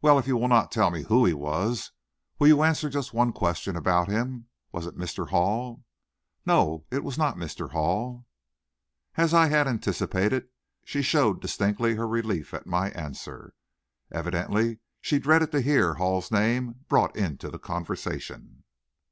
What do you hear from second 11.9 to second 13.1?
her relief at my